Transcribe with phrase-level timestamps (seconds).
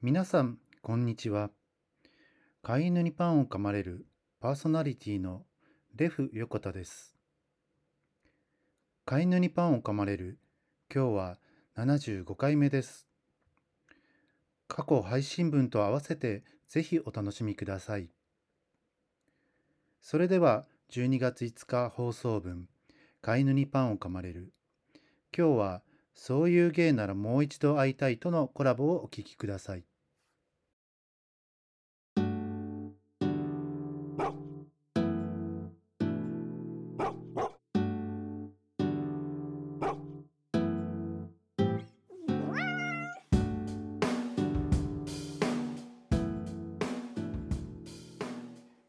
[0.00, 1.50] 皆さん、こんにちは。
[2.62, 4.06] 飼い犬にパンを噛まれる
[4.38, 5.42] パーソナリティの
[5.96, 7.16] レフ横田です。
[9.06, 10.38] 飼い犬にパンを噛まれる
[10.94, 11.38] 今日は
[11.76, 13.08] 75回目です。
[14.68, 18.08] 過去配信分と合わせてぜひお楽しみください。
[20.00, 22.68] それでは12月5日放送分
[23.20, 24.52] 飼い犬にパンを噛まれる
[25.36, 25.82] 今日は
[26.20, 29.84] そういう芸ならもう一度会いたいとのコラボをお聞きください。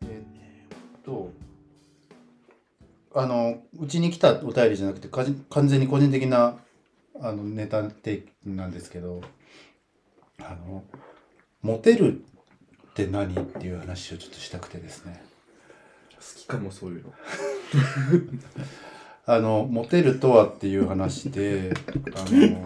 [0.02, 1.32] えっと、
[3.14, 6.58] あの、うちに来たお便りじゃなくて、か完全に個人的な
[7.22, 9.22] あのネタ提供なんですけど、
[10.40, 10.84] あの、
[11.62, 12.22] モテる
[12.92, 15.22] って何っていう話をちょっとしたくてですね。
[16.16, 17.14] 好きかもそういうの。
[19.26, 21.72] あの、モテるとはっていう話で、
[22.16, 22.66] あの、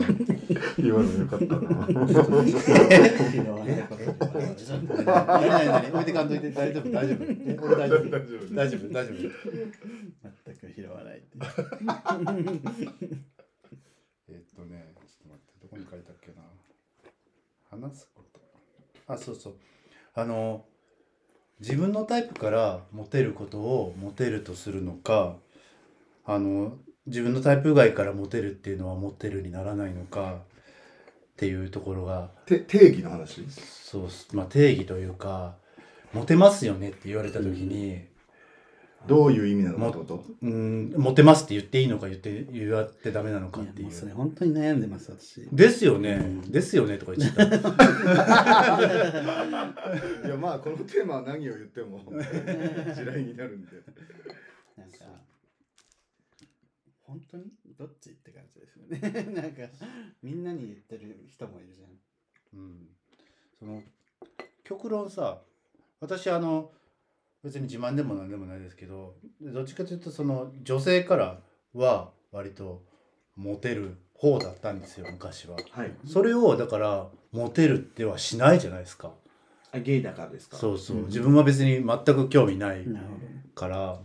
[0.77, 1.87] 今のよかったな。
[5.05, 11.43] 何何何置いてかんといて大丈夫大丈夫え俺大丈夫大丈夫大丈夫大丈夫全く拾わないっていう。
[14.29, 16.43] えっとねちょっと待ってどこに書いたっけな
[17.83, 19.53] 話すことあそうそう。
[20.15, 20.65] あの
[21.59, 25.35] 自分のタイプからモテることをモテるとするのか
[26.25, 26.73] あの
[27.05, 32.29] 自分のタイプ外からモテるっていうのはモテるにならないのかっていうところが。
[32.45, 33.45] て定義の話？
[33.49, 35.55] そうまあ定義というか
[36.13, 37.99] モテますよねって言われた時に、
[39.07, 40.23] どういう意味なのかと？
[40.41, 45.47] うん、モテますって言っていいのか言って言わってダメなのかっていうそれ本当に悩んでます私。
[45.51, 47.57] ですよね、うんですよねとか言っちゃった
[50.27, 52.03] いやまあこのテーマは何を言っても 地
[53.03, 53.71] 雷になるんで。
[54.77, 54.97] なんか
[57.03, 58.99] 本当にどっちって感じですよね。
[59.33, 59.61] なんか
[60.21, 61.89] みんなに言ってる人もいるじゃん。
[62.59, 62.87] うん、
[63.59, 63.83] その
[64.63, 65.41] 極論さ
[65.99, 66.71] 私あの
[67.43, 71.39] 別に自慢でも何でもないですけどどっちかというとその女性から
[71.73, 72.81] は割と
[73.35, 75.57] モテる方だったんですよ昔は。
[75.71, 75.91] はい。
[76.05, 79.11] それをだからモテるってはしないじゃないですか。
[79.73, 80.55] あ、ゲイだからですか？
[80.57, 82.85] そうそう、うん自分は別に全く興味ない。
[83.55, 83.99] から、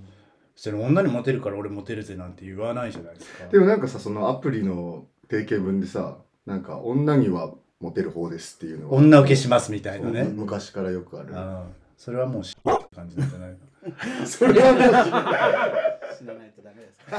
[0.57, 3.47] それ女にモテるから俺モテるぜなんて言わないじゃないですか。
[3.49, 10.25] でもなんかさそのアプリの定型文でさなんか女にはモテる方ですっていうのは女受けしますみたいなね。
[10.25, 11.33] 昔からよくある。
[11.33, 11.63] うん
[11.97, 13.59] それはもうしって感じなんじゃないか
[14.21, 14.27] な。
[14.27, 14.83] それはもう
[16.19, 17.17] 知らないとダメですか？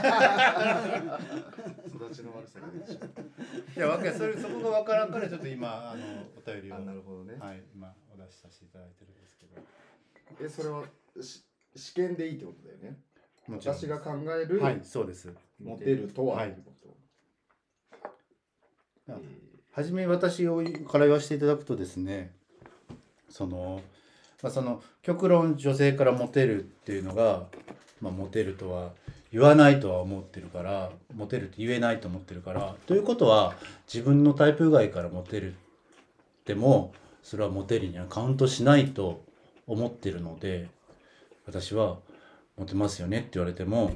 [1.87, 6.03] 育ちの悪さいや、わかるそれそこがわからんからちょっと今あの
[6.37, 7.37] お便りをあなるほどね。
[7.39, 9.61] はい今お出しさせていただいてるんですけど。
[10.45, 10.83] えそれは
[11.21, 11.43] し
[11.75, 12.97] 試験でいいってことだよね？
[13.47, 15.33] もちろん私が考える、はいそうです。
[15.59, 16.35] モテるとは？
[16.37, 16.71] はいってこ
[19.07, 19.17] と？
[19.71, 20.57] はじめ私を
[20.87, 22.35] から言わせていただくとですね
[23.29, 23.81] その,、
[24.41, 27.43] まあ、その極論女性からモテるっていうのが、
[28.01, 28.91] まあ、モテるとは
[29.31, 33.53] 言わないとは思ってるからモテるって言えないと思ってるからということは
[33.91, 35.55] 自分のタイプ外からモテるっ
[36.45, 39.21] てもそれはモテるにはカウントしないと
[39.67, 40.67] 思ってるので
[41.45, 41.97] 私は
[42.57, 43.95] モテますよねって言われても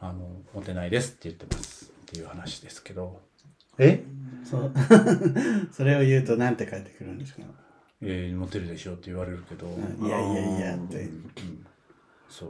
[0.00, 3.20] あのモテないですって言ってますっていう話ですけど
[3.78, 4.02] え？
[4.44, 4.70] そ。
[5.72, 7.42] それを言うとなんて返ってくるんですか？
[8.04, 10.96] えー、モテるでしょって言われるけど、いやいやいやって。
[11.02, 11.30] うん
[12.28, 12.48] そう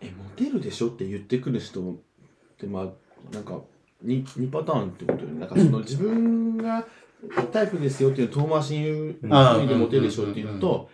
[0.00, 1.94] え、モテるでしょって言ってくる人っ
[2.56, 3.60] て、まあ、なんか、
[4.00, 5.40] に2パターンってことよね。
[5.40, 6.86] なんかその自分が
[7.52, 10.90] タイプですよっていうのを遠回しに言うでモテるでしょっていううんうんのと、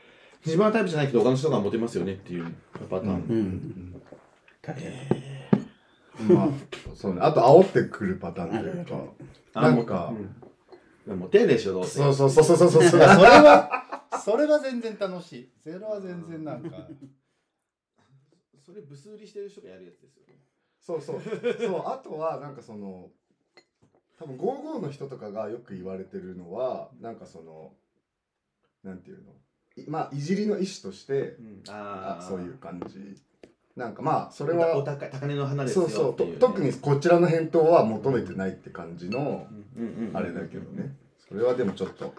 [0.46, 2.46] 自分はタイプじゃないけど他の人がモテますよねっていう
[2.88, 3.14] パターン。
[3.28, 4.02] うん。
[6.34, 6.48] まあ
[6.94, 7.20] そうね。
[7.20, 9.02] あと煽ってくるパターンというか。
[9.52, 10.34] あなんかうん
[11.06, 11.98] モテるでしょ、どうせ。
[11.98, 12.70] そうそうそうそうそう。
[12.70, 12.82] そう。
[12.88, 15.50] それはそれは全然楽しい。
[15.62, 16.88] それは全然なんか。
[18.64, 20.34] それ、ブス売りしてる人がやるやつですよね。
[20.80, 21.20] そうそう。
[21.22, 23.10] そうあとはなんかその
[24.18, 27.72] 多分55の人とかがよく言われてるのはなんかその
[28.82, 29.32] なんていうの？
[29.76, 31.36] いまあいじりの一種として
[31.68, 33.16] ああそういう感じ
[33.80, 36.36] なんかまあそれおは高い高値の花ですよそうそう。
[36.38, 40.94] 特にこちらの返答は求めてないって感じのうんうんうんあれだけどね。
[41.26, 42.12] それはでもちょっと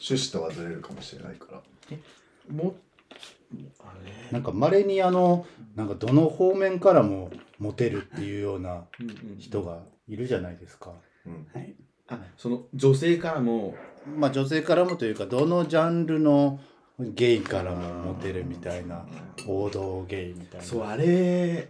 [0.00, 1.62] 趣旨とはずれるかもしれないから。
[2.50, 2.74] も
[3.80, 4.32] あれ？
[4.32, 5.44] なんかまれにあの
[5.76, 9.36] なんかどの方面からもモテるっていうようなうんうん。
[9.38, 10.92] 人がいるじゃないですか。
[11.26, 11.46] うん。
[11.52, 11.74] はい。
[12.08, 13.74] あその女性からも。
[14.16, 16.58] まあ女性からもというかどのジャンルの
[17.14, 19.04] ゲイからもモテるみたいな
[19.46, 20.66] 王道ゲイみたいな。
[20.66, 21.68] そうあれ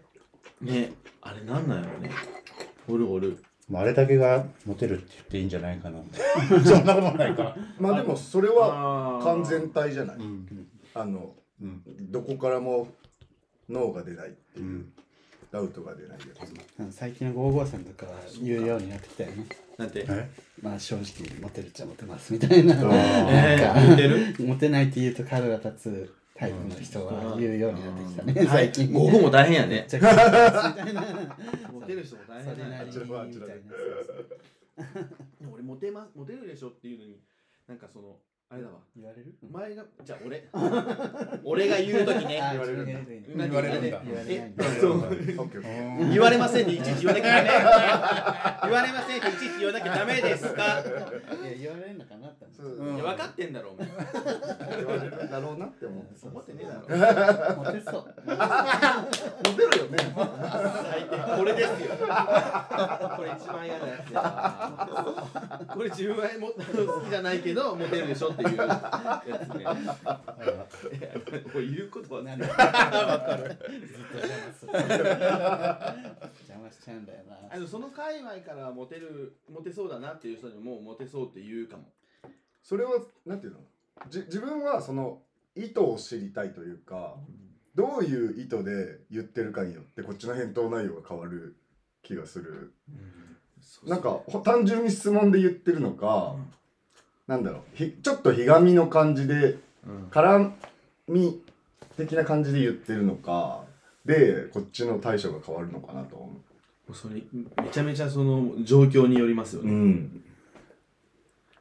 [0.61, 2.11] ねあれなんなんやろね。
[2.89, 3.43] おるおる。
[3.69, 6.01] まああれだけがモテるって言っていいんじゃないかな。
[6.65, 7.57] そんなことないか。
[7.79, 10.69] まあでもそれはは完全体じゃない、うん。
[10.95, 11.83] あのうん。
[12.11, 12.89] どこからも
[13.69, 14.93] 脳が出ないっていう、うん
[15.53, 16.25] ダウトが出ないや
[16.91, 16.97] つ。
[16.97, 19.47] 最近の55さんとかは言うようになってきたよね。
[19.77, 20.07] なんて？
[20.09, 20.31] え
[20.63, 22.75] まあ正直モテるっちゃモテますみたいな。
[22.75, 22.79] ー。
[23.29, 23.81] えなんか。
[23.81, 24.35] ー、似てる？
[24.47, 28.47] モテないって言うと角が立つタイプの人は言うようになってきたね、はい。
[28.47, 28.93] 最近。
[28.93, 29.87] 午後も大変やね。
[31.71, 32.91] モテる人も大変やね。
[35.53, 37.21] 俺モテますモテるでしょっていうのに
[37.69, 38.17] なんかその
[38.53, 38.75] あれだわ。
[38.95, 39.33] 言われる？
[39.43, 40.47] お前がじゃあ俺。
[41.43, 42.39] 俺が言う時ね。
[42.43, 43.01] あ言われるんだ。
[43.47, 44.03] 言われないんだ。
[44.29, 44.53] え？
[44.79, 44.93] そう。
[44.99, 47.49] オッケーオッケー言われませんでいちいち言わなきゃダメ。
[48.65, 50.63] 言われませんっていちいち言わなきゃダメですか？
[50.63, 50.83] いや
[51.59, 53.89] 言われるのかなって思分かってんだろお前。
[54.77, 56.83] 言われるだろうなって思って思ってねえだろ。
[57.55, 57.57] う。
[57.57, 58.05] モテそう。
[58.05, 58.35] モ
[59.57, 59.97] テるよね
[60.85, 61.17] 最低。
[61.39, 61.97] これですよ。
[63.17, 64.21] これ一番嫌なやつや
[65.73, 68.67] これ自分はも好きじゃないけどモテるでしょっていうや
[70.69, 71.15] つね
[71.53, 72.49] これ言うことはなんだ。
[72.49, 73.57] わかる。
[73.87, 74.73] ずっと邪魔する。
[74.73, 77.37] 邪魔しちゃうんだよな。
[77.51, 81.85] あのその界隈からモテるモテそうだなっていう人にもモテそうって言うかも
[82.63, 82.93] それは
[83.27, 83.61] なんていうの？
[84.09, 85.23] じ自分はその
[85.55, 87.17] 意図を知りたいというか
[87.75, 91.57] どういう意図で言ってるかによってこっちの返答内容が変わる
[92.03, 92.73] 気がする
[93.87, 96.37] なんかほ単純に質問で言ってるのか、
[97.27, 97.61] なんだろう。
[97.75, 100.09] ひちょっとひがみの感じでうん。
[100.11, 100.53] 絡
[101.09, 101.43] み
[101.97, 103.65] 的な感じで言ってるのか
[104.05, 106.33] でこっちの対処が変わるのかなと思も
[106.91, 107.23] うそれ
[107.63, 109.67] めちゃめちゃその状況によりますよう。
[109.67, 110.25] ね、ん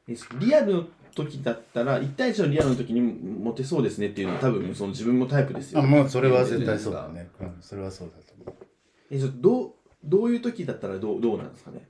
[0.08, 5.80] えリアルの時だったら1対1のリアルの時にモテそうですねっていうのは多分その自分もタイプですよ。
[5.80, 8.66] あもうそれは絶対そうだね、うん、それはそうだと思う。
[9.12, 11.88] えどうどういう時だったらどうどうなんですかね？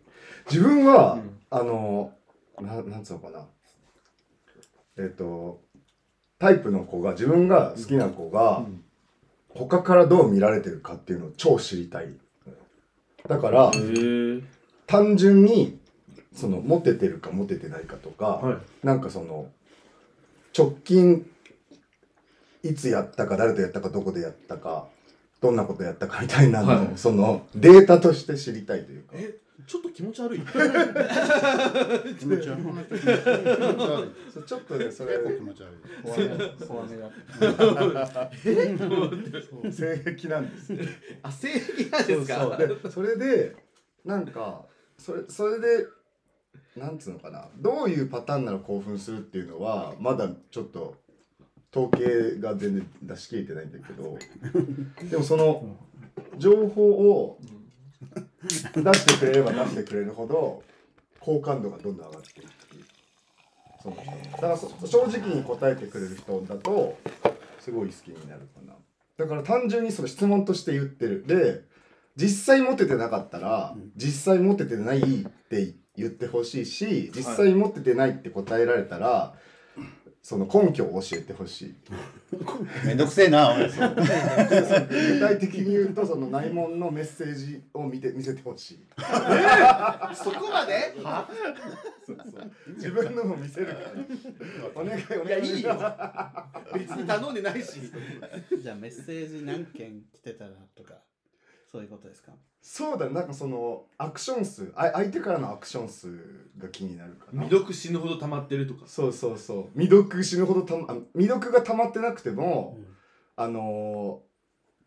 [0.50, 1.38] 自分は、うん。
[1.50, 2.14] あの
[2.60, 3.46] ななんつうのかな？
[4.98, 5.62] えっ、と
[6.40, 8.84] タイプの子が自分が好きな子が、うん。
[9.50, 12.14] 他からどう見られてるかっていうのを超知りたい。
[13.28, 13.72] だから
[14.88, 15.78] 単純に
[16.34, 18.86] そのモテてるかモテてないかとか、はい。
[18.86, 19.48] なんかその
[20.58, 21.26] 直近
[22.64, 24.88] いつやったか誰とやったかどこでやったか
[25.42, 26.98] どんなことやったかみたいなのを、はい。
[26.98, 29.14] そのデータとして知りたいというか。
[29.16, 29.36] え
[29.68, 30.40] ちょっと気持ち悪い。
[32.18, 32.64] 気持ち悪い。
[34.46, 35.78] ちょっとねそれ結構気持ち悪い。
[36.04, 36.50] 怖めだ。
[36.68, 37.12] 怖めだ。
[39.72, 40.80] 性癖なんですよ
[41.24, 43.56] あ正義なんですかそうそうでそれで
[44.06, 44.66] なんか
[44.98, 45.88] それそれで
[46.76, 48.02] なんつうのかなどうい。
[48.02, 49.42] うパターンなら興奮するってい。
[49.42, 50.96] うのはまだちょっと
[51.72, 54.18] 統計が全然出し切れてないんだけど
[55.10, 55.78] でもその
[56.38, 57.40] 情報を
[58.42, 58.50] 出
[58.94, 60.64] してくれれば出してくれるほど
[61.20, 62.48] 好感度がどんどん上がっていく
[63.82, 66.98] その人だからそ正直に答えてくれる人だと
[67.60, 68.74] すごい好きになるかな。
[69.18, 71.26] だから単純にその質問として言ってる。
[71.26, 71.62] で
[72.16, 79.36] 実際モテてなかったら、うん実際モテてないって言ってほしいし実際モテてないって答えられたら、
[80.24, 81.76] その根拠を教えてほしい。
[82.86, 83.74] めんどくせえな俺具
[85.20, 88.80] 体的に言うとその内門のメッセージを見て見せてほしい。
[90.16, 90.94] そこまで？
[92.06, 92.52] そうそう。
[92.76, 93.80] 自分のも見せるから。
[94.76, 95.48] お願いお願い。
[95.48, 95.74] いやいいよ。
[96.74, 97.82] 別に頼んでないし。
[98.62, 100.94] じゃあメッセージ何件来てたらとか、
[101.72, 102.34] そういうことですか？
[102.62, 104.74] そうだねなんかそのアクション数。
[104.76, 106.10] あ相手からのアクション数
[106.58, 107.44] が気になるかな。
[107.44, 108.82] 未読死ぬほど溜まってるとか。
[108.88, 109.80] そうそうそう。
[109.80, 112.88] 未読死ぬほどたまあ未読が溜まってなくても、うん。
[113.38, 114.22] あの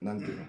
[0.03, 0.45] ー、なんていうの？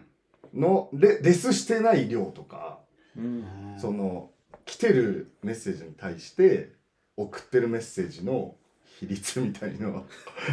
[0.54, 2.80] のレレスしてない量とか、
[3.18, 3.76] うん。
[3.78, 4.30] その
[4.66, 6.74] 来てるメッセージに対して
[7.16, 8.56] 送ってるメッセージの
[9.00, 10.06] 比率みたいのを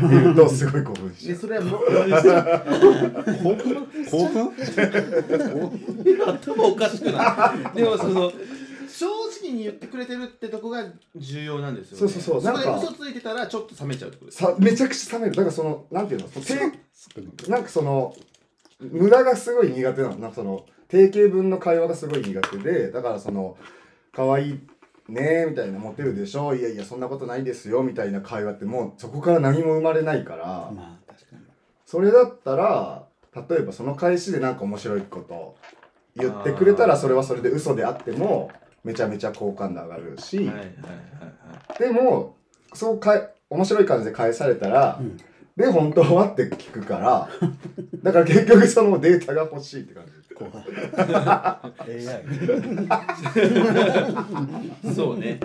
[0.03, 1.35] 見るとすごい興奮しちゃう。
[1.35, 1.83] でそれはもう
[3.41, 3.87] 興奮？
[4.11, 4.53] 興奮？
[6.27, 7.77] 頭おかしくない。
[7.77, 8.33] でもその
[8.89, 9.07] 正
[9.43, 10.85] 直に言ってくれてるってとこが
[11.17, 12.13] 重要なんですよね。
[12.13, 12.53] そうそうそう。
[12.53, 14.39] そこでなんか嘘ついてたらちょっと冷めちゃうってことです。
[14.43, 15.37] さめちゃくちゃ冷める。
[15.37, 16.29] だからそのなんていうの？
[16.29, 16.45] その？
[16.45, 18.15] てなんかその
[18.81, 20.19] 無駄がすごい苦手なの。
[20.19, 23.57] なんかその定型文の会話がすごい苦手でだからその
[24.13, 24.61] 可愛い
[25.13, 26.55] ねみたいなモテるでしょ。
[26.55, 27.83] いやいやそんなことないですよ。
[27.83, 31.43] みたいな会話ってもうそこから何も生まれないから、まあ確かに。
[31.87, 33.05] それだったら
[33.35, 35.57] 例えばその返しでなんか面白いこと
[36.17, 38.51] 言ってくれたらそれはそれで嘘であっても
[38.85, 40.67] めちゃめちゃ好感度上がるし、はいはいはい
[41.79, 42.37] でも
[42.75, 45.17] そうかえ面白い感じで返されたら、うん
[45.57, 47.29] で本当はって聞くから
[48.03, 50.55] だから結局そのデータが欲しいって感じ怖い。
[51.89, 52.23] AI はい
[54.95, 55.39] そうね。
[55.39, 55.41] ね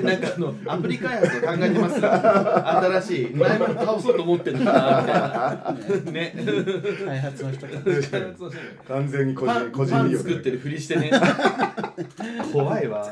[0.00, 6.12] なんかあのアプリ開発を考えてます新しい前も倒そうと思ってるのかなみたいな。
[6.12, 6.34] ね。
[7.04, 7.72] 開発の人が
[8.88, 11.12] 完全に個人個人パン利用作ってるふりしてね。
[12.52, 13.08] 怖いわ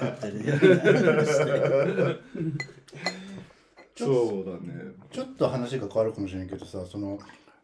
[4.07, 4.93] そうだね。
[5.11, 7.19] ちょっと話が変わるかもしれないけどさその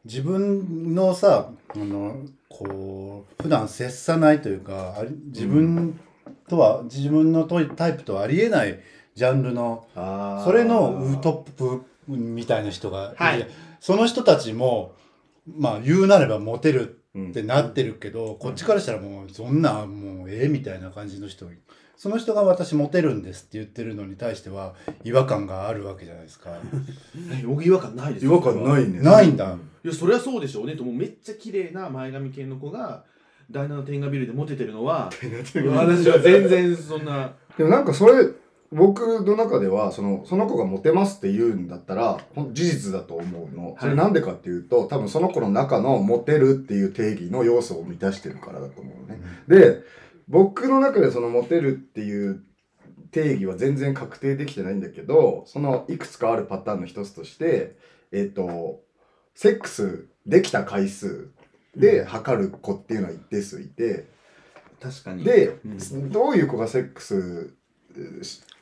[0.04, 5.98] 自分のさあのこう普段接さないというか自分
[6.48, 8.78] とは、自分のとタイプとはありえない
[9.14, 9.86] ジャンルの
[10.44, 13.46] それのトップみたいな人がはい。
[13.80, 14.94] その人たちも
[15.46, 17.30] まあ言うなればモテるうん。
[17.30, 21.46] ってなってるけど、こっちからしたらもうそんなもうええみたいな感じの人
[21.96, 26.50] その人が私モテるんですって言ってるのに対しては違和感があるわけじゃないですか。
[27.46, 29.00] 僕 違和感ないです違和感ないね。
[29.00, 29.56] ないんだ。
[29.84, 30.62] いやそれはそうでしょ。
[30.62, 33.04] うねともうめっちゃ綺麗な前髪系の子が
[33.50, 37.32] 第七天下ビルでモテてるのは私は全然そんな。
[37.56, 38.28] でもなんかそれ
[38.72, 42.18] 僕の中ではそのその子がモテますって言うんだったら
[42.52, 43.76] 事実だと思うの。
[43.80, 49.82] それなんでかっていうと多分その子の中のモテるっていう定義の要素を満たしてるからだと思うのね、で
[50.28, 52.42] 僕の中でそのモテるっていう
[53.10, 57.76] 定義は全然確定できてないんだけどそのいくつかあるパターンの一つとして
[58.12, 58.80] えっ、と
[59.34, 61.30] セックスできた回数
[61.76, 64.06] で測る子っていうのは一定数いて、
[64.80, 65.24] 確かに。
[65.24, 66.10] で、うん。
[66.10, 67.54] どういう子がセックス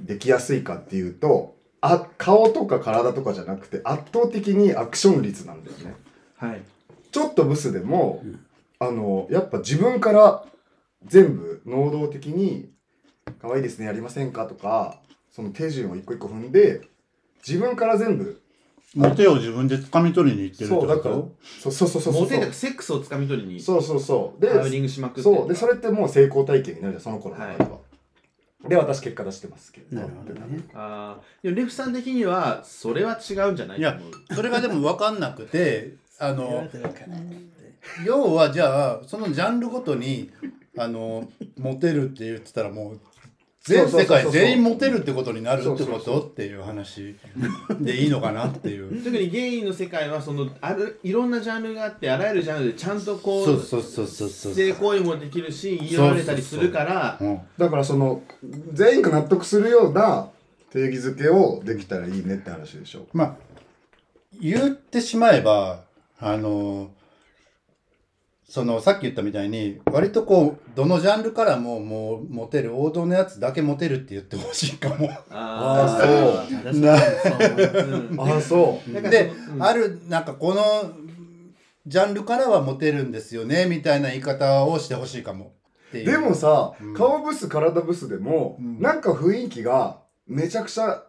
[0.01, 5.95] できやすいかっていうとあ顔とか体とかじゃなくて圧倒的にアクション率なんだよね。
[6.37, 6.63] はい。
[7.11, 8.41] ちょっとブスでも、うん。
[8.81, 10.45] あのやっぱ自分から
[11.07, 12.71] 全部能動的に
[13.41, 16.83] 「可愛いですねやりませんか?」とかその手順を一個一個踏んで
[17.47, 18.41] 自分から全部
[18.95, 22.13] モテを自分で掴み取りに行ってるってこそうだからとそうそうそうそう。
[22.15, 23.59] モテたセックスをつかみ取りに。
[23.61, 24.41] そうそうそう。
[24.41, 25.49] でハウリングしまくってそう。
[25.49, 27.79] でそれってもう成功体験になるじゃんその子の中では、
[28.69, 29.97] で私結果出してますけど。
[29.97, 30.61] なるほどね。
[30.75, 33.81] あーでもレフさん的にはそれは違うんじゃない？
[33.81, 34.01] いや
[34.33, 36.69] それがでも分かんなくてあの
[38.07, 40.31] 要はじゃあそのジャンルごとに
[40.77, 41.29] あの
[41.59, 43.01] モテるって言ってたらもう
[43.65, 47.17] 全世界全員モテるってことになるってことっていう話
[47.81, 48.91] でいいのかなっていう。
[49.03, 54.55] 特にゲイの世界はそのあるいろんなジャンルがあってあらゆるジャンルでちゃんとこうそうそうそうそうそう。
[54.55, 57.17] 性行為もできるし言い寄られたりするから。
[57.19, 57.41] うん。
[57.57, 58.23] だからその
[58.75, 60.29] 全員が納得するような
[60.71, 63.07] 定義づけをできたらいいねって話でしょ。
[63.15, 63.37] まあ
[64.43, 65.85] 言ってしまえば
[66.19, 66.91] あの
[68.55, 75.11] そのさっき言ったみたいに割とこうどのジャンルからももうモテる王道のやつだけモテるって言ってほしいかも。
[75.29, 76.71] ああそう。
[77.33, 78.15] 思うう。
[78.15, 79.03] んああそう。
[79.11, 79.61] で、うん。
[79.61, 80.63] あるなんかこの
[81.85, 85.55] ジャンルからはモテるんですよねみたいな言い方をしてほしいかも。
[85.89, 86.13] っていう。
[86.13, 86.95] でもさ、うん。
[86.95, 88.81] 顔ブス体ブスでも、うん。
[88.81, 91.03] なんか雰囲気がめちゃくちゃ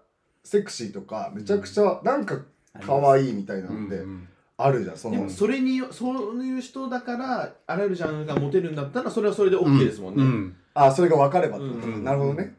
[0.44, 2.40] セクシーとかめちゃくちゃなんか
[2.82, 5.18] 可愛いみたいなのでうんあるじゃんその。
[5.18, 10.56] でもそれにそういう人だからあらゆるジャンルがモテるんだったらそれはそれで OK ですもんね、うん。
[10.74, 12.04] あそれが分かればってこと、うん。
[12.04, 12.56] なるほどね。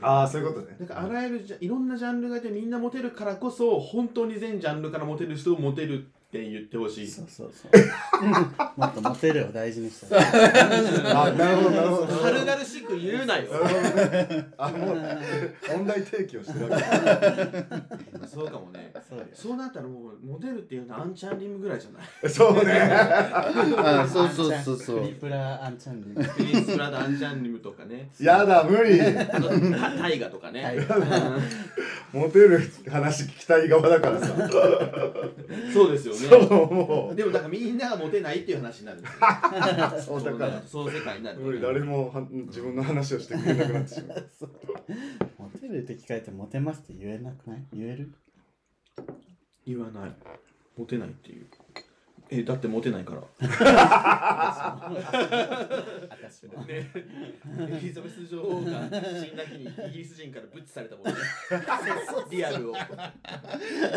[0.00, 0.76] ああそういうことね。
[0.80, 7.08] だからあらゆるジャいろんなジャンルがいてみんなモテるからこそ本当に全ジャンルからモテる人をモテるって言ってほしい。
[7.08, 8.26] そうそうそう。
[8.76, 12.18] もっとモテるを大事にしたらあなるほどなるほど。
[12.18, 13.48] 軽々しく言うなよ。
[14.58, 14.98] あもう
[15.70, 16.84] 問題提起をしてるわけ。
[18.26, 18.92] そうかもね。
[19.08, 19.24] そうよ。
[19.32, 22.30] そうなったらもうモテるっていうのはアンチャンリムぐらいじゃない？
[22.30, 22.78] そうね。
[23.78, 24.76] あそうそうそう。
[24.78, 28.10] そうクリプラアンチャンネルクリス・プラダ・アンチャンリムとかね。
[28.20, 29.00] やだ無理。
[29.00, 30.76] あとタタイガとかね、
[32.12, 34.26] モテる話聞きたい側だからさ。
[35.72, 36.28] そうですよね。
[36.28, 39.10] そうもでもだからみんながモテないっていう話になるんです
[40.10, 40.62] よう そうだから。
[40.66, 44.28] そう世界になる無理誰もは自分の話をしてくれなくなってしま う。
[45.38, 47.64] モテるって聞かれてモテますって言えなくない？
[47.72, 48.12] 言える？
[49.66, 50.12] 言わない。
[50.76, 51.46] モテないっていう
[52.30, 53.22] えだってモテないから。
[56.10, 56.90] 私 もね。
[56.94, 61.12] エリザベス女王が死んだ日にイギリス人からブッチされたもんね。
[62.30, 62.74] リアルを。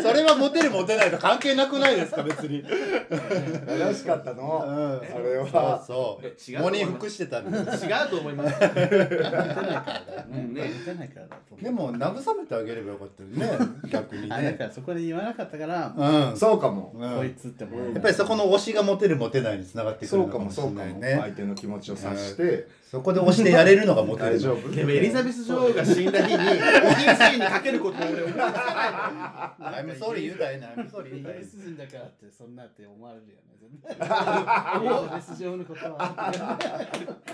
[0.00, 2.64] それはモテるモテないと関係なくないですか別に。
[2.64, 4.62] 正しかったの。
[4.64, 5.82] ああれは。
[5.86, 6.34] そうそう。
[6.38, 7.66] 喪に服してたんで違う
[8.08, 8.52] と思います。
[8.52, 10.26] モテないからだよね。
[10.32, 10.72] うんね。
[10.78, 13.58] モテないからだでも慰めてあげればよかったよね。
[13.90, 16.36] 逆にあだねからそこで言わなかったから、うん。
[16.36, 16.92] そうかも。
[16.96, 17.16] うん。
[17.16, 21.18] こいつってもやっぱりそこの推しがモテるモテないにつながってくるのかもしれないね。
[21.20, 24.68] 相手の気持ちを察してそこで推してやれるのがモテる大丈夫。
[24.70, 29.82] でもエリザベス女王が死んだ日にイギリス人にかけることを俺思いつかない。
[29.82, 33.38] I'm sorry 言うたいな I'm sorry イギ言うたいリス人だからってそんなって思われるよね。
[33.72, 36.58] エリザベス女王のことは。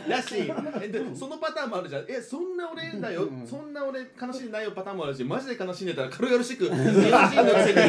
[0.08, 2.04] だしえでそのパターンもあるじゃん。
[2.08, 7.80] えそんな俺だよ、うんそんな俺悲しんでないよパターンもあるしマジで悲しんでたら軽々しく日本人のくせに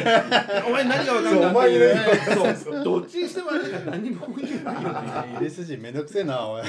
[0.68, 1.96] お前何が分かるんだっていう
[2.26, 2.84] そうお前そう。
[2.84, 3.62] どっちにしてもあれ
[3.92, 5.34] 何も言えないよね。
[5.36, 6.64] イギリス人めんどくせえなおい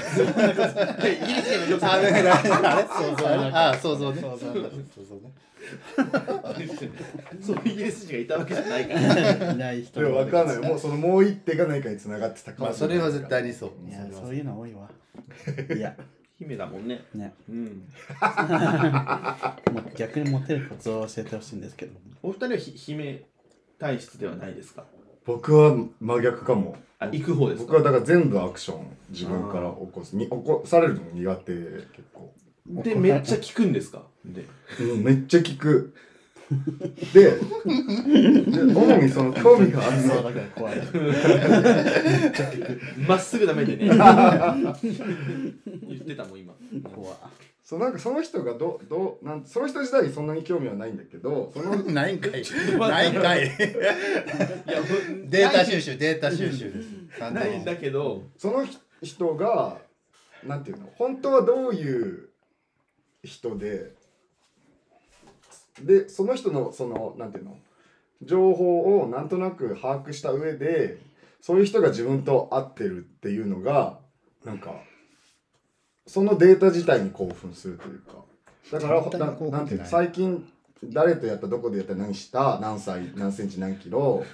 [0.99, 5.33] イギリス人がめんどくさいあれあれそうそうあそうそうねそうそうね
[7.41, 14.91] そうイギリス人がいたわけじゃないからいない人でも分かんないもうそのもう一手が何かに繋がってたかまあもしれないそれは絶対にそういやそういうの多いわ
[15.77, 15.95] いや
[16.39, 17.83] 姫だもんねねうん
[19.97, 21.93] 逆にモテるコツを教えてほしいんですけど
[22.23, 23.23] お二人はひ姫
[23.79, 24.85] 体質ではないですか
[25.37, 26.77] 僕は真逆かも。
[26.99, 30.15] あ行く方です僕はかだから全部アクション自分から起こす。
[30.17, 32.33] に起こされるのも苦手結構。
[32.69, 34.03] でめっちゃ効くんですか？
[34.25, 34.45] で。
[34.81, 35.95] うんめっちゃ聞く。
[37.15, 37.39] でで
[38.75, 40.15] 主にその興味があるの。
[40.15, 40.79] そうだから怖い。
[43.09, 43.87] まっすぐダメでね。
[43.97, 44.01] 言っ
[46.07, 46.53] てたもん今。
[46.95, 47.15] 怖
[47.71, 52.43] そうなんかその人がどどうなんその人自体にそんなに興味はないんだけどその ないんかい。
[52.77, 53.47] ないんかい。
[53.47, 54.83] いや
[55.27, 57.33] データ収集データ収集です。
[57.33, 58.67] ないんだけどその
[59.01, 59.79] 人が
[60.45, 62.31] なんていうの本当はどういう
[63.23, 63.95] 人で
[65.81, 67.57] でその人のそのなんていうの
[68.21, 70.99] 情報をなんとなく把握した上で
[71.41, 74.01] そういう人が自分と合ってるっていうのが
[74.45, 74.90] なんか
[76.11, 78.25] そのデータ自体に興奮するというか。
[78.73, 80.45] だからななんていうの最近
[80.83, 84.25] 誰とやったどこでやった何した何歳何センチ何キロ。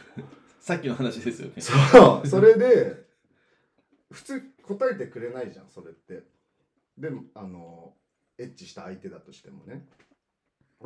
[0.59, 1.61] さっきの話ですよね。
[1.61, 2.27] そう。
[2.27, 3.05] それで
[4.11, 6.23] 普通答えてくれないじゃんそれって。
[6.97, 7.93] でもあの
[8.39, 9.85] エッチした相手だとしてもね。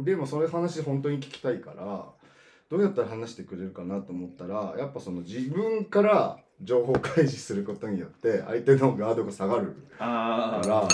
[0.00, 2.04] でもそれ話本当に聞きたいから
[2.68, 10.88] どうやったら話してくれるかなと思ったらやっぱその自分から情報開示することによって相手のガードが下がるあかあ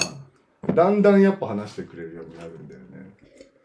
[0.69, 2.87] らだんだんやっぱ話してくれるようになるんだよね。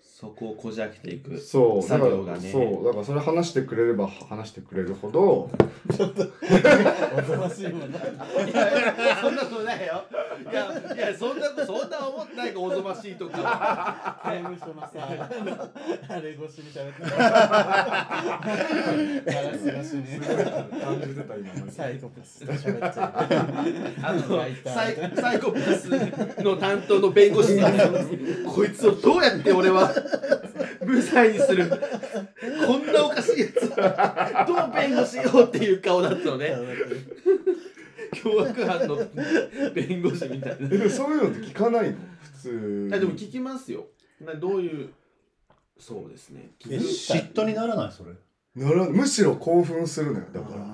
[0.03, 2.51] そこをこじ開けていくそうだから作業がね。
[2.51, 5.49] そうだからそれ話してくれれば話してくれるほど
[5.89, 7.99] おとなしいもんな。
[7.99, 8.05] こ
[9.23, 9.43] とな
[10.51, 14.21] いやいやそんなそんな思ってないかおぞましいとか。
[14.25, 14.89] 刑務所のさ
[16.09, 17.29] あれ越しに喋ってたガ
[19.41, 19.69] ラス。
[19.69, 22.45] 越しに感じてた今サイコパス。
[22.45, 23.11] と喋っちゃう
[24.03, 24.19] あの
[24.65, 25.89] サイサイコパス。
[26.43, 27.73] の担当の弁護士さん
[28.45, 29.93] こいつをどうやって俺は
[30.81, 31.77] 無罪にするこ
[32.77, 36.55] んなおかしいやつどう弁護しようっていう顔だったのね
[38.13, 38.97] 凶悪犯の
[39.73, 41.97] 弁護士みたいなえでもそういうのって聞かないの？
[42.21, 42.91] 普通。
[42.93, 43.85] あでも聞きますよ。
[44.19, 44.89] などういう？
[45.77, 46.51] そうですね。
[46.69, 48.11] え嫉妬にならないそれ？
[48.55, 50.61] ならむしろ興奮するのよだから。
[50.61, 50.67] あ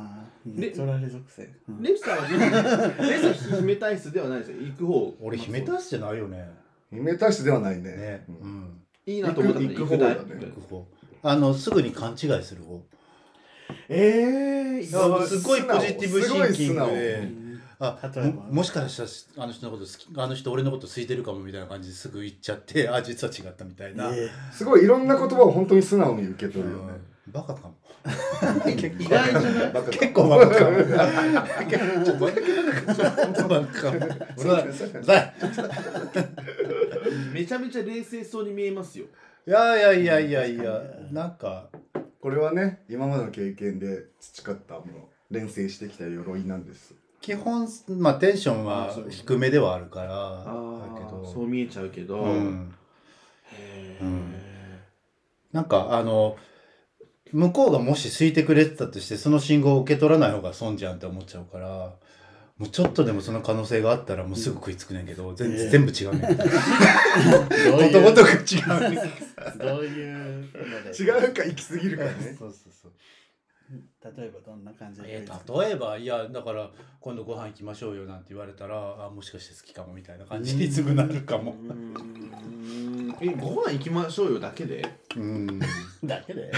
[0.48, 0.60] ー。
[0.60, 1.50] ネチュラル属性。
[1.70, 1.84] うん。
[1.84, 4.58] レプさんはレプさんは姫体質ではないですよ。
[4.62, 5.14] 行く方。
[5.22, 6.50] 俺姫体質じゃないよね。
[6.90, 7.92] 姫たしではないね。
[7.92, 8.26] ね。
[8.30, 8.62] ううん。
[8.62, 10.16] んいいなと思ったら行く行く方だね。
[10.16, 10.88] 行く行く方。
[11.24, 12.82] あのすぐに勘違いする方
[13.90, 17.30] ええいやすごいポジティブシンキングで。
[17.80, 18.32] あ例えば。
[18.32, 19.04] ももしかした
[19.40, 26.94] らあの人のこと好きあの人俺のこと好いてるかもみたいな感じですぐ言っちゃってあ実は違ったみたいな、えすごいいろんな言葉を本当に素直に受け取るよね。
[27.28, 27.34] うん。
[27.34, 27.76] バカかも。
[28.66, 29.72] 意外じゃない？
[29.74, 30.78] バカ結構バカかも。
[30.78, 33.98] ちょっとバカかも。
[34.38, 34.64] 俺は
[35.06, 35.34] だ
[37.34, 39.06] めちゃめちゃ冷静そうに見えますよ。
[39.46, 41.70] いやいやいやいやいやなんか
[42.28, 44.84] これはね今までの経験で培ったもの
[45.32, 46.94] 連成してきた鎧なんです。
[47.22, 51.26] 基本まあテンションは低めではあるからあだけど。
[51.26, 52.76] そう見えちゃうけど、うん。
[53.54, 54.34] へうん。
[54.36, 54.82] え
[55.54, 56.36] なんかあの
[57.32, 61.94] 向こうがもし好いてくれてたとしてその信号を受け取らない方が損じゃんって思っちゃうから
[62.58, 66.38] もうちょっとでもその可能性があったらもうすぐ食いつくねんけど、全ええ全部違うねん。
[66.38, 69.00] どういうことごとく違うねん。
[69.60, 70.46] どういう
[71.00, 72.36] 違うか行き過ぎるかね。
[72.38, 72.94] そうそうそう。
[74.18, 81.54] 例えばどんな感じでえー例えばいやだから今度ご飯行きましょうよなんて言われたらあもしかして好きかもみたいな感じにすぐなるかも。
[83.20, 84.86] えご飯行きましょうよだけで？
[85.18, 85.60] うん。
[86.06, 86.50] だけで？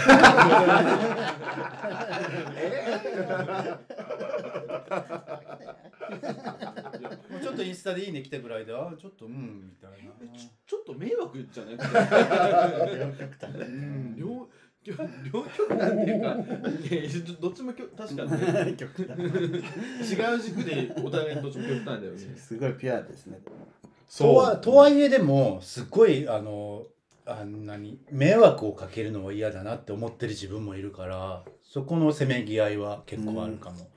[6.09, 6.17] も
[7.39, 10.37] うちょっとインスタでいいね来たぐらいであちょっとうんみたいな。
[10.37, 14.15] ちょちょっと迷惑じゃない両極端うん。
[14.17, 14.49] 両
[14.85, 16.45] 両極端っていうか、ね、
[17.41, 18.75] どっちも極確かにね。
[18.77, 19.19] 極端。
[19.19, 22.35] 違う軸でお互いどっちも極端だよね。
[22.35, 23.39] すごいピュアですね。
[24.17, 26.87] とはとはいえでもすっごいあの
[27.25, 33.87] あんなに迷惑をかけるのは嫌だなって思ってる自分もいるからそこのせめぎ合いは結構あるかも。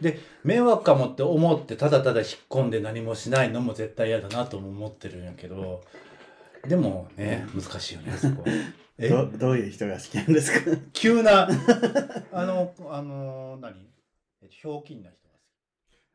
[0.00, 5.82] で迷惑かもって思ってただただ引っ込んで何もしないのも絶対嫌だなとも思ってるんやけど
[6.66, 8.44] でもね難しいよねそこ。
[8.98, 9.08] え？
[9.10, 10.70] どどういう人が好きなんですか？
[10.92, 11.48] 急な
[12.32, 13.74] あのあの何？
[14.42, 15.34] えっとひょうきんな人が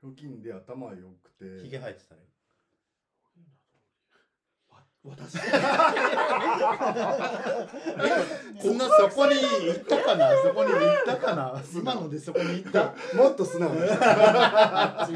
[0.01, 1.45] ひょうきんで頭良くて。
[1.57, 2.21] 好きひげ生えてたら
[5.03, 5.35] 私？
[8.61, 9.33] そんなそこに
[9.65, 10.29] 行ったかな？
[10.43, 11.59] そこに行ったかな？
[11.73, 12.93] 今のでそこに行った？
[13.17, 15.07] もっと素直な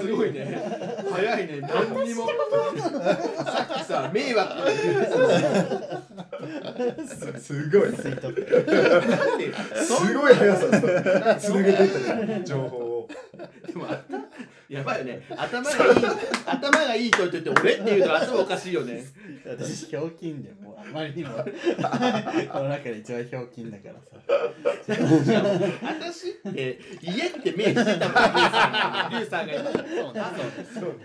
[0.00, 0.62] すごいね
[1.10, 1.60] 早いね。
[1.62, 2.26] 何にも。
[2.26, 2.32] さ
[3.62, 4.52] っきさ迷惑。
[4.52, 5.10] って言って
[7.32, 7.92] たすごい。
[7.92, 8.02] す
[10.14, 10.66] ごい速さ。
[10.66, 10.80] で
[11.40, 13.08] つな げていったね情報を。
[13.66, 13.98] でもあ
[14.70, 15.20] やばいよね。
[15.36, 15.94] 頭がいい
[16.46, 19.04] 頭がいい人って言って俺って言うと頭おかしいよね。
[19.44, 21.30] 私ひょうきんでもうあまりにも。
[21.42, 21.42] こ
[22.60, 24.00] の中で一番ひょうきんだからさ。
[25.82, 27.88] 私って家って目してたもん
[29.10, 29.70] リュウさんがそうね。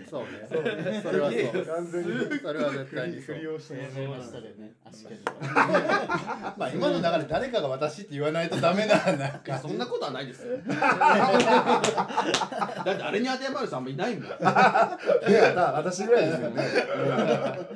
[0.08, 0.28] そうね。
[0.48, 1.00] そうね。
[1.02, 5.16] それはそう完全にそれは絶対に振りをして正常な人でね足利
[6.56, 9.58] まあ今の流れ誰かが私って言わないとダメななんか。
[9.58, 10.56] そんなことはないですよ。
[10.68, 11.82] だ
[12.92, 14.24] ってあれに当てはまる人あんまいないもん。
[14.28, 16.62] いやだ私ぐらいですよね。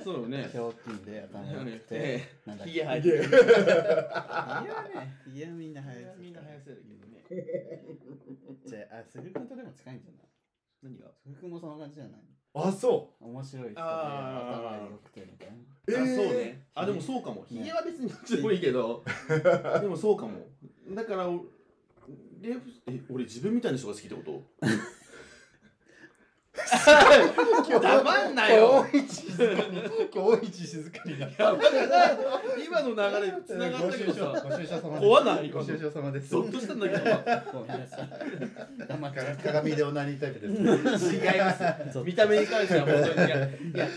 [0.05, 0.49] そうね。
[0.53, 2.73] ひょうきんで頭良くてえなんだっけ。
[2.73, 3.23] ひげ生えてる。
[3.25, 4.63] ひげは
[4.95, 7.25] ねひげはみんな生えみんな生やせるけどね。
[8.67, 10.23] じゃああすぐくんとでも近いんじゃない？
[10.83, 11.07] 何が？
[11.23, 12.21] すぐくんもそんな感じじゃない？
[12.53, 16.07] あそ面白い人で頭良くてみたいな。
[16.17, 16.67] そうね。
[16.75, 17.45] あでもそうかも。
[17.49, 19.05] ひげは別にどっちでもいいけど。
[19.81, 20.47] でもそうかも。
[20.91, 21.45] だからお
[22.41, 24.43] レフえ俺自分みたいな人が好きってこと？
[27.81, 28.87] 黙んなよ。
[28.91, 29.83] 今日一静かに。
[30.15, 31.43] 今日一静かになった。
[31.45, 31.75] やばくない
[32.67, 34.13] 今の流れつながったけど。
[34.15, 35.01] さご愁傷様です。
[35.01, 35.51] 怖ない？
[35.51, 36.29] ご愁傷様です。
[36.31, 37.03] ゾッとしたんだけど。
[39.43, 41.99] 鏡でオナニータイプです違います。
[42.05, 43.41] 見た目に関しては本当にいやい
[43.75, 43.89] や。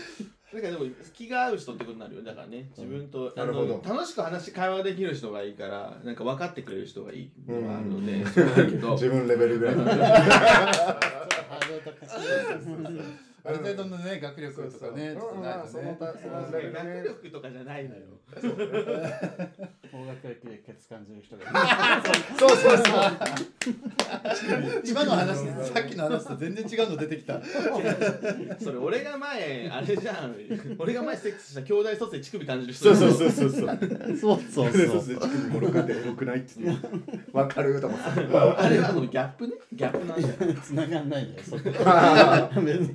[0.52, 3.82] なんかでも気が合う人ってことになるよだからね自分と、あなるほど。
[3.84, 8.26] の楽しく話会話できる人がいいからなんか分かってくれる人がいいのがあるので、うん。
[8.30, 8.92] そうだけど。
[8.94, 9.74] 自分レベルぐらい
[11.84, 12.78] 高そう
[13.46, 18.20] ある程度のね学力とかね学力とかじゃないのよ。
[19.94, 21.52] 高学歴でケツ感じる人がいる。
[22.36, 22.84] そうそうそう。
[24.84, 25.38] 今の話
[25.72, 27.40] さっきの話と全然違うの出てきた。
[28.58, 30.34] それ俺が前あれじゃん。
[30.78, 33.78] 俺が前セックスした兄弟卒で乳首感じるそう人そうそうそうそう。
[34.20, 35.00] そうそうそう。
[35.00, 36.88] そう乳首もろかってエロくないって言って
[37.32, 38.04] わかると思って
[38.36, 39.54] あれはもうギャップね。
[39.72, 41.62] ギャップなんだよ繋がんないんだよそこ。
[41.62, 42.94] 別 に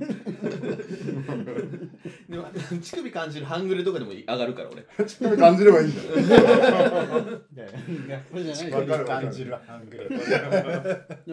[2.30, 2.46] でも
[2.82, 4.84] 乳首感じる半グレとかでも上がるから俺。
[5.06, 10.16] 乳首感じればいいんだよいやいやギャップじゃないかる感じるハングルで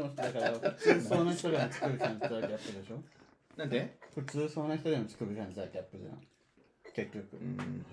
[0.01, 3.03] もだから普通そうな人でも乳首感じたらギャップでしょ
[3.57, 6.19] なんで普通そうな人でも乳首感じたらギャップじゃん
[6.97, 7.27] 結局。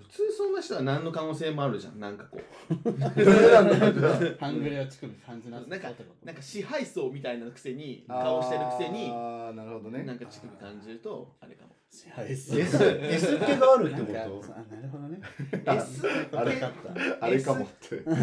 [0.01, 1.99] 普通そんな人は何の可能性もあるじゃん。
[1.99, 2.91] なんかこう。
[4.39, 5.91] ハングレは乳首感じなんか
[6.23, 10.03] なんか支配層みたいなくせに顔してるくせにああなるほどね。
[10.03, 11.71] なんか乳首感じるとあれかも。
[11.91, 14.53] 支配す S, S 気があるってこと？
[14.53, 15.19] あなるほどね。
[15.51, 16.71] S あれ分かっ
[17.19, 17.97] たあれかもって。
[17.97, 18.13] でも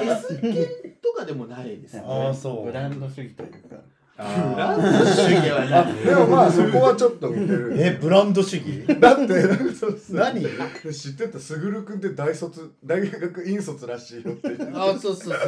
[0.00, 2.08] S 系とかでもないですよね。
[2.08, 2.64] あーそう。
[2.66, 3.58] ブランド主義というか。
[3.68, 3.76] ブ
[4.18, 7.74] ランド主義はないでもまあそこはちょっと似てる。
[7.78, 8.86] えブランド主義？
[8.98, 10.16] だってなんかそうそう。
[10.16, 10.42] 何？
[10.42, 15.42] 知ってたすぐるくんって大卒大学院卒らしいよってあそうそうそうそう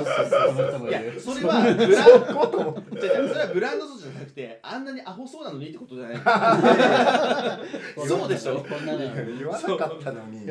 [0.55, 6.19] この人もいやそれはブランそこと思ってじゃそれはブランド卒じゃなくてあんなにアホそうなのにってことじゃない。
[8.09, 8.57] そうでしょ？
[8.69, 8.99] こんなの
[9.39, 10.51] 言わなかったのに。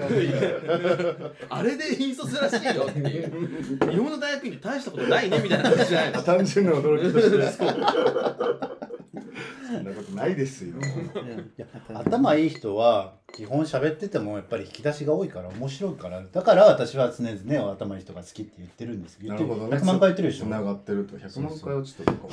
[1.50, 3.92] あれで引率らしいよっていう。
[3.92, 6.24] 日本の大学院で大したことないねみたいな話じゃないの？
[6.24, 7.38] 単純な驚きとして
[9.68, 10.76] そんなことないですよ。
[11.58, 16.24] いや頭いい人は基本喋っててもやっぱり引き出しが多いから面白いから。
[16.24, 19.20] だから私は常々頭いい人が好きって言ってるんです。
[19.22, 20.46] 言ってる100万回言ってるでしょ。
[20.46, 22.30] 繋がってると100万回はちょっとどうかも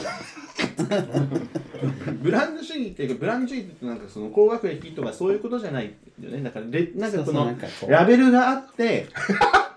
[2.23, 6.43] ブランド主義っていうかブランド主義ってなんかその高学歴とかそういうことじゃないよね。
[6.43, 7.91] だからレなんかこそうそうのなんかこう。
[7.91, 9.09] ラベルがあって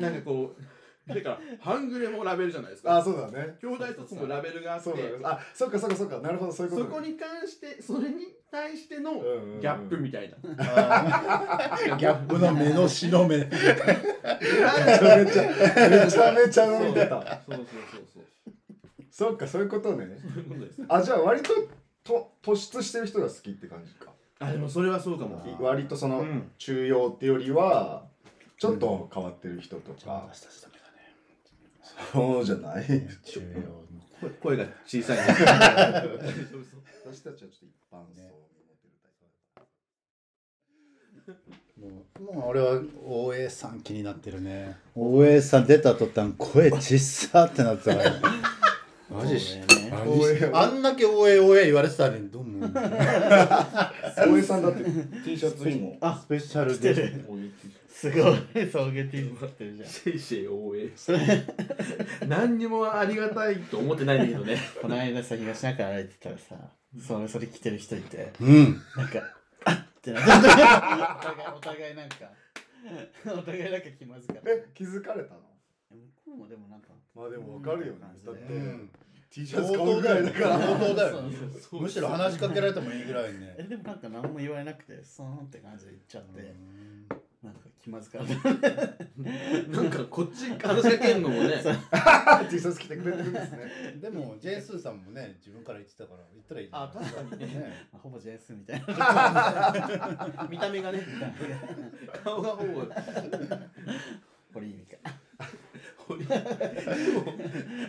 [0.00, 0.62] なんかこう
[1.08, 2.96] だから半グレもラベルじゃないですか。
[2.96, 3.56] あそうだね。
[3.62, 4.84] 兄弟一つもラベルがあって。
[4.84, 5.10] そうだね。
[5.22, 6.18] あそっかそっかそっか。
[6.18, 6.84] なるほどそういうこと。
[6.84, 9.60] そこに関してそれに対してのうんうんうん。
[9.60, 11.96] ギャップみたいな、あー。
[11.98, 15.44] ギャップの目のしの目めちゃめちゃ
[16.04, 17.42] めちゃめちゃ飲んでた。
[17.46, 17.66] そうそうそう
[18.14, 18.24] そう。
[19.10, 20.18] そっかそういうことね。
[20.20, 20.82] そういうことです。
[20.88, 21.54] あじゃあ割と
[22.02, 24.10] と突出してる人が好きって感じか。
[24.38, 25.40] あでもそれはそうかも。
[25.60, 26.50] 割とその、うん。
[26.58, 28.04] 中庸ってよりは
[28.58, 30.75] ちょっと変わってる人とか、私たちダメだね
[32.12, 32.84] そうじゃない？
[34.20, 35.22] 声声が小さいね。
[35.24, 38.28] 私たちはちょっと一般層に
[38.66, 38.94] モテる
[41.24, 41.34] タイ
[41.76, 44.76] プもうもう俺は大江さん気になってるね。
[44.94, 48.10] 大江さん出た途端声ちっさってなってたから
[49.10, 49.58] マジねマジし
[50.52, 54.84] あんだけ大江大江言われてたのにどうも大江さんだって
[55.24, 55.98] T シャツにも。
[56.00, 56.94] あスペシャルで。
[56.94, 57.24] る
[57.96, 58.22] すごい
[58.70, 59.88] 送迎 T 持ってるじゃん。
[59.88, 60.92] シェイシェイ応援。
[62.28, 64.58] 何にもありがたいと思ってないんだけどね。
[64.82, 66.56] この間さ東中歩いてたらさ
[67.00, 68.34] それそれ着てる人いて。
[68.38, 68.82] うん。
[68.96, 69.22] なんか
[69.64, 72.16] あっってなってお互いお互いなんか
[73.24, 74.50] お互いなんか気まずかった。
[74.50, 75.40] え気づかれたの？
[75.90, 78.00] 向こうもでもなんかまあでもわかるよね。
[78.00, 78.90] 感じでだって、うん
[79.30, 80.58] T シャツ買うぐらいだから。
[80.58, 83.54] 相当だよそうそうそうむしろ話しかけられてもいいぐらいね。
[83.58, 86.40] えでもなんか何も言われなくてそーんって感じで言っちゃって。
[86.42, 87.08] うん
[87.46, 88.34] なんか気まずかった。
[89.70, 91.62] なんかこっち話しかけるのもね。
[92.50, 93.96] T シャツ着てくれてるんですね。
[94.02, 97.46] でもジェーンスーさんもね自分から言ってたから言ったらいいじゃんあ確かにね。
[97.46, 97.88] ね。
[97.92, 100.46] ほぼ JS みたいな。
[100.50, 101.00] 見た目がね。
[102.24, 102.82] 顔がほぼ。
[104.52, 105.15] 堀井美香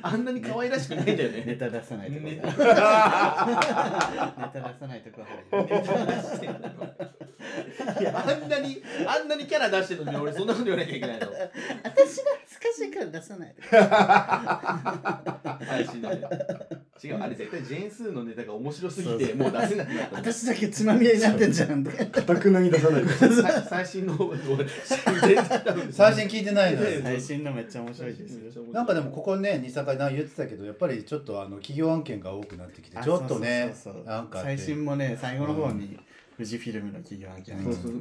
[0.02, 2.64] あんなに可愛らしくないんだよネねタ出さないとこネネタタ出
[4.80, 5.22] さないとこ
[8.00, 11.28] いやあんなにあんなにキャラ出してるのに俺そんなこと言わなきゃいけないの。
[11.28, 11.52] 私が
[11.84, 12.06] 恥
[12.54, 13.56] ずかしいから出さない。
[15.66, 16.08] 配信で
[17.04, 23.04] 違うあれ絶対ジェーンスーのネタが面白すぎてもう出せなくなった私だけつまみ合いになってんじゃんとかかたくなに出さない。
[23.70, 24.18] 最新の
[25.92, 26.84] 最新聞いてないの。
[26.84, 28.64] よ最新のめっちゃ面白いですよ。
[28.72, 33.74] なんかでもここね23回な言ってたけどやっぱりちょっとあの企業案件が多くなってきてちょっとね
[34.06, 35.98] なんか最新もね最後の方に
[36.38, 37.94] 富士フィルムの企業案件そうそう。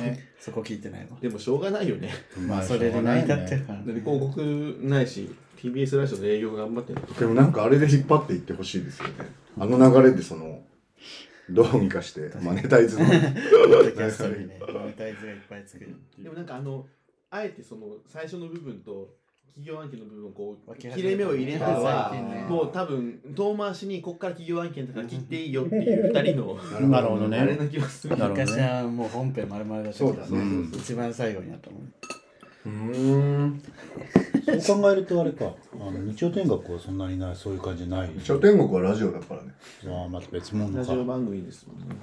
[0.00, 1.16] ねそこ聞いてないわ。
[1.20, 2.10] でもしょうがないよね。
[2.46, 3.78] まあそれで成り立ってるから。
[3.78, 9.14] だって広告ないし TBS ラジオの営業頑張ってるでもなんかあれで引っ張っていってほしいですよね。
[9.58, 10.60] あの流れでその
[11.50, 13.04] どうにかしてマネタイズの。
[13.06, 13.36] ね
[13.68, 16.86] モネタイズがいっぱい作るでもなんかあの
[17.30, 19.08] あえてその最初の部分と
[19.54, 22.46] 企業案件の部分をこう切れ目を入れながら最近ね。
[22.48, 26.54] もう多分遠回しにこっから企業案件とか切っていいよっていう二人の
[26.88, 27.38] なるほどね。
[27.38, 28.16] あれな気がする。
[28.16, 30.28] 昔はもう本編丸々出してそうだね。
[30.30, 31.92] うん一番最後になったもん。
[32.66, 33.62] うーん
[34.60, 35.52] そう考えるとあれか。
[35.80, 38.10] あの日曜天国はそんなにないそういう感じない。
[38.22, 39.54] 書天国はラジオだからね。
[39.86, 40.78] ああまた別物か。
[40.78, 41.96] ラジオ番組ですもんね。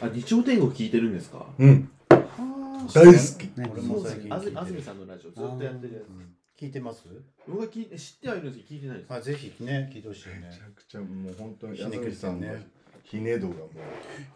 [0.00, 1.46] あ日曜天国聞いてるんですか？
[1.58, 1.90] うん。
[2.08, 2.20] 大
[3.04, 3.58] 大好き。
[3.58, 6.08] ね俺も最近安住さんのラジオずっとやってるやつ。
[6.08, 6.26] うん
[6.58, 7.04] 聞いてます？
[7.46, 9.12] 僕は聞知ってはいるんですけど聞いてないです。
[9.12, 10.48] あぜひね聞いてほしいね。
[10.50, 12.66] めちゃくちゃもう本当にひねくれて安住さんのね
[13.02, 13.66] ひね度がも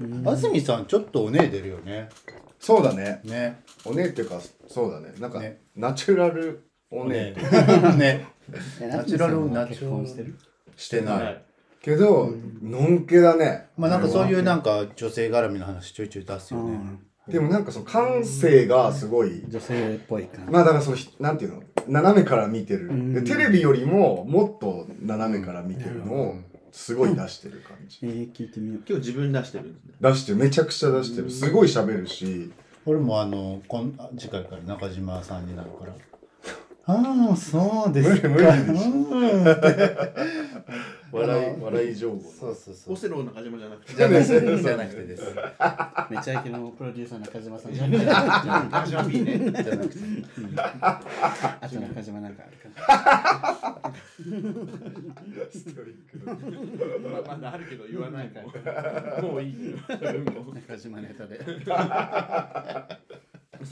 [0.00, 0.30] う。
[0.30, 2.08] 安住さんちょっとおねえ出るよね。
[2.58, 3.20] そうだね。
[3.24, 3.62] ね。
[3.84, 5.14] おねっていうかそうだね。
[5.18, 5.62] なんかね。
[5.74, 7.32] ナチュラルおね
[7.96, 8.26] ね。
[8.80, 10.36] えナチュラルナナチュラル結婚してる？
[10.76, 11.44] してない、はい
[11.82, 12.30] けど
[12.62, 13.68] のんけだね。
[13.78, 16.82] まあなんかそういうあなんか女性絡みの話ちょいちょい出すよね、れは
[17.28, 19.42] でもなんかその感性がすごい。
[19.48, 20.52] 女性っぽい感じ。
[20.52, 21.62] まあだからそのひなんていうの？
[21.88, 22.88] 斜めから見てる。
[22.88, 23.14] うん。
[23.14, 26.36] でテレビよりももっと斜めから見てるのを
[26.72, 27.98] すごい出してる感じ。
[28.02, 28.82] えー、聞いてみよう。
[28.88, 29.92] 今日自分出してるんですね。
[30.00, 31.30] 出してるめちゃくちゃ出してる。
[31.30, 32.52] すごい喋るし。
[32.86, 35.94] 俺もあのこんあ次回から中島さんになるから。
[36.86, 38.28] ああそうですか。
[38.28, 39.30] 無理無理
[41.12, 42.94] 笑い笑い情報そうそうそう。
[42.94, 43.94] オセロの中島じゃなくて。
[43.94, 44.62] じゃなくて。
[44.62, 45.22] じゃなくてです。
[46.10, 49.38] めちゃイケのプロデューサー中島さんじゃなくて中島 P ね。
[49.38, 49.98] じゃなくて
[50.80, 53.92] あと中島なんかあるか。
[55.50, 56.18] ストイック。
[57.08, 59.22] なまだあるけど言わないから。
[59.22, 59.70] もういい。
[59.70, 59.76] よ
[60.68, 61.40] 中島ネタで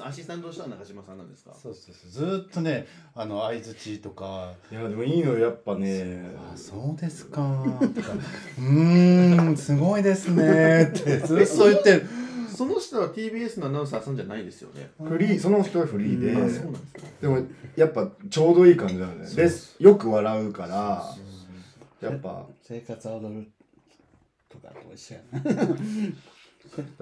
[0.01, 1.55] アシスタントとしては中島さんなんですか？
[1.55, 2.11] そうそうそう。
[2.11, 4.53] ずーっとねあの相づちとか。
[4.71, 6.25] いやでもいいのよやっぱね。
[6.37, 7.65] あそうですか。
[7.95, 8.13] とか
[8.59, 10.85] うーんすごいですね。
[10.85, 12.07] ってずっとそう言ってる。
[12.55, 14.91] その人は TBS のアナウンサーさんじゃないですよね？
[15.03, 16.73] フリーその人はフリーで、ですね。
[17.21, 17.39] でも
[17.77, 19.29] やっぱちょうどいい感じなのね。
[19.29, 19.49] で
[19.79, 21.05] よく笑うから。
[22.01, 22.47] やっぱ。
[22.63, 23.49] 生活は踊る
[24.49, 25.67] とかと一緒やな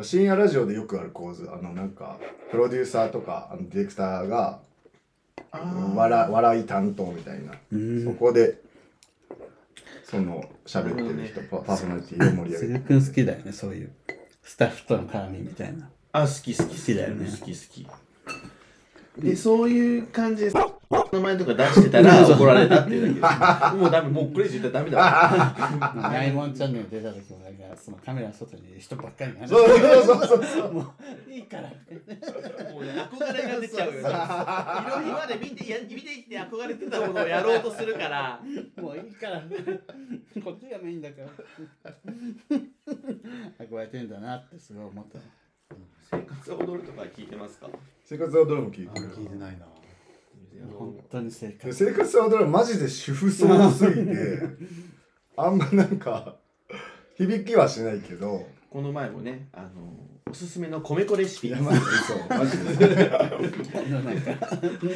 [0.02, 2.18] 深夜ラジオでよくある構図あのなんか
[2.50, 4.60] プロデューサーとかあのディレクターが
[5.94, 8.04] 笑笑い担当みたいな、うん。
[8.04, 8.60] そこで
[10.04, 12.66] その喋ってる人、パパーソナリティを盛り上げて。
[12.66, 13.90] すぐくん好きだよねそういう。
[14.42, 15.88] スタッフとの絡みみたいな。
[16.12, 16.94] あ好き好き好き。
[16.94, 17.28] だよね。
[17.28, 17.88] 好き好き。
[19.18, 20.50] でそういう感じで
[21.12, 23.76] 名前とか出してたら怒られたっていうだけ。
[23.76, 29.74] もうダメもうこれ以上言ったらダメだ ナイモンチャンネル出た時もなんかそのカメラの外に人ばっかりそうそ
[30.18, 30.94] うそうそうも
[31.26, 31.62] ういいから。
[31.62, 31.68] も
[32.80, 38.40] うね憧れが出ちゃうよね今まで見てや見てきて憧れてたものをやろうとするから。
[38.76, 39.42] もういいから。
[40.44, 41.28] こっちがメインだから。
[43.58, 45.18] 憧れてんだなってすごい思った。
[46.08, 47.68] 生活を踊るとか聞いてますか？
[48.04, 49.66] 生活は踊るも聞いあてる聞いてないな
[50.78, 54.40] 本当に生で活生活は踊るはマジで主婦層すぎて
[55.36, 56.36] あんまなんか
[57.16, 58.46] 響きはしないけど。
[58.70, 59.68] この前もねあの
[60.28, 61.48] おすすめの米粉レシピ。
[61.48, 63.10] いやマジでそうマジで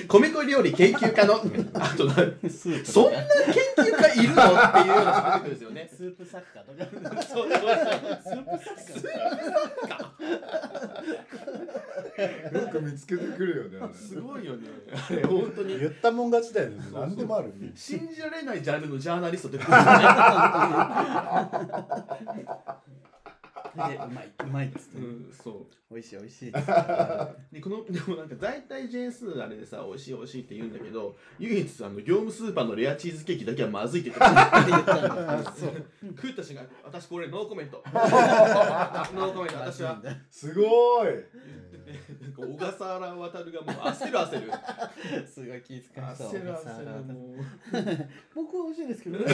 [0.09, 1.37] 米粉料理研究家の
[1.81, 2.45] あとそんな研
[3.79, 4.43] 究家いるの？
[4.43, 5.89] っていうようなですよね。
[5.97, 7.23] スープ作家とか。
[7.23, 7.73] そうそうそう。
[8.23, 9.09] スープ作
[9.89, 9.99] 家
[12.23, 14.69] よく見つけてくるよねすごいよね。
[14.93, 15.79] あれ本当に。
[15.79, 16.77] 言ったもん勝ちだよね。
[16.93, 17.53] 何でもある。
[17.75, 19.59] 信じられないジャンルのジャーナリストって
[23.75, 25.67] でうまいうまいっつって、うんそう。
[25.93, 26.53] 美味しい美味しい。
[27.53, 35.87] でこのでもなんか大体ジェーンスーあれでさ美味しい美味しいって言うんだけど唯一あの業務スーパーのレアチーズケーキだけはまずいって言ってたんだ そう。
[36.17, 37.83] 食った瞬間私これノーコメント。
[37.93, 40.01] ノーコメント私は。
[40.31, 41.09] すごい。
[42.21, 45.27] なんか小笠原渡るがもう焦る焦る。
[45.27, 45.83] すごい気遣い
[46.17, 47.37] そう焦る焦るもう。
[48.35, 49.27] 僕は美味しいですけどね。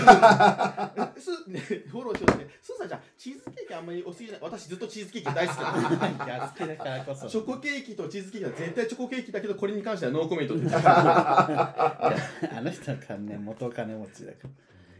[1.18, 4.40] すねフォローしようってスーさんじゃあチーズケーキあんまりお好きじゃない。
[4.42, 5.80] 私ずっとチーズケーキ大好きなの。
[6.26, 6.28] い。
[6.28, 7.28] や好きだからこそ。
[7.28, 10.64] チョコケーキとチーズケーキは絶対チョコケーキだけどこれに関してはノーコメントって。
[10.66, 14.50] 言ってたあの人は金元金持ちだから。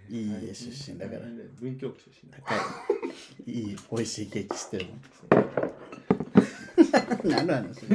[0.08, 1.20] いい家出身だから。
[1.60, 2.58] 文京区出身だ高い。
[3.52, 5.00] いい美味しいケーキしてるもん。
[7.28, 7.80] 何の話？
[7.86, 7.92] こ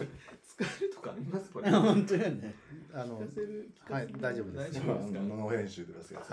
[0.00, 0.08] れ
[0.46, 1.50] 使えるとかあります？
[1.50, 1.70] これ。
[1.70, 2.54] 本当よね
[2.98, 3.20] あの
[3.90, 4.80] はい大丈夫です。
[4.80, 5.20] 大丈夫ですか？
[5.20, 6.28] ノー編集で出すやつ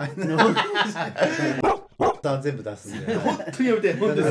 [2.24, 4.30] さ全部出すんで、はい、本当にやめて本当に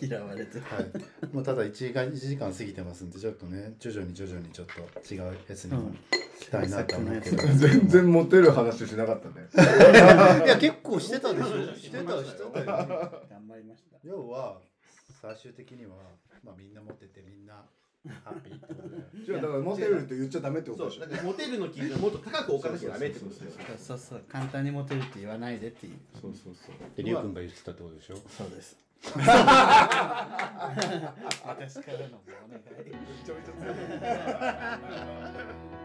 [0.00, 0.58] 嫌われて
[1.32, 5.90] もうただ1時間 ,1 時間過ぎてますんでちょっとね徐々に徐々にちょっと違うやつにも
[6.38, 9.48] したいなと思うけど、全然モテる話しなかったね
[10.44, 12.66] いや結構してたでしょしてたしてたよ
[13.30, 14.60] 頑張りました要は
[15.22, 15.96] 最終的には、
[16.44, 17.64] まあ、みんな持っててみんな
[18.24, 18.80] ハッピーってこと
[19.32, 21.04] だだからモテるって言っちゃダメってこそとでしょ。
[21.04, 25.94] うだからモテるの基準をもっと高く置かなきゃダメってことですよそうそう簡単にモテるって言わないでっていう。
[26.20, 26.74] そうそうそう。
[26.96, 28.16] でりゅうくんが言ってたってことでしょ。
[28.28, 28.76] そうです。
[29.04, 29.24] 私か
[31.92, 32.84] らのお願い。
[32.88, 33.72] めちゃめちゃ強
[35.80, 35.83] い